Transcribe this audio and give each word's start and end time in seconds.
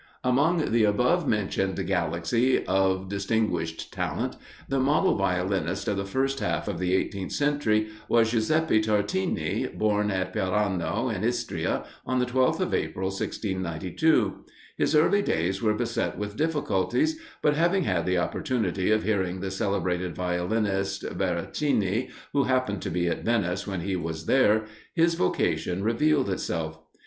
Among 0.23 0.71
the 0.71 0.83
above 0.83 1.27
mentioned 1.27 1.85
galaxy 1.85 2.65
of 2.65 3.07
distinguished 3.07 3.93
talent, 3.93 4.35
the 4.67 4.79
model 4.79 5.15
violinist 5.15 5.87
of 5.87 5.95
the 5.95 6.05
first 6.05 6.39
half 6.39 6.67
of 6.67 6.79
the 6.79 6.95
eighteenth 6.95 7.33
century 7.33 7.89
was 8.09 8.31
Giuseppe 8.31 8.81
Tartini, 8.81 9.67
born 9.77 10.09
at 10.09 10.33
Pirano, 10.33 11.09
in 11.15 11.23
Istria, 11.23 11.83
on 12.03 12.17
the 12.17 12.25
12th 12.25 12.61
of 12.61 12.73
April, 12.73 13.09
1692. 13.09 14.37
His 14.75 14.95
early 14.95 15.21
days 15.21 15.61
were 15.61 15.75
beset 15.75 16.17
with 16.17 16.35
difficulties, 16.35 17.19
but 17.43 17.55
having 17.55 17.83
had 17.83 18.07
the 18.07 18.17
opportunity 18.17 18.89
of 18.89 19.03
hearing 19.03 19.39
the 19.39 19.51
celebrated 19.51 20.15
violinist, 20.15 21.03
Veracini, 21.03 22.09
who 22.33 22.45
happened 22.45 22.81
to 22.81 22.89
be 22.89 23.07
at 23.07 23.23
Venice 23.23 23.67
when 23.67 23.81
he 23.81 23.95
was 23.95 24.25
there, 24.25 24.65
his 24.95 25.13
vocation 25.13 25.83
revealed 25.83 26.27
itself. 26.31 26.79